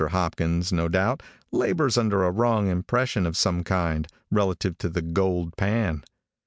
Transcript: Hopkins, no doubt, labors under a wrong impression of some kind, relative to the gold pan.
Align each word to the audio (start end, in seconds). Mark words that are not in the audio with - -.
Hopkins, 0.09 0.73
no 0.73 0.87
doubt, 0.89 1.21
labors 1.51 1.95
under 1.95 2.23
a 2.23 2.31
wrong 2.31 2.65
impression 2.69 3.27
of 3.27 3.37
some 3.37 3.63
kind, 3.63 4.07
relative 4.31 4.75
to 4.79 4.89
the 4.89 5.03
gold 5.03 5.55
pan. 5.57 6.03